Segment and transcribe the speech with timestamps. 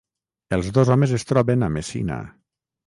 [0.57, 2.23] Els dos homes es troben a Messina.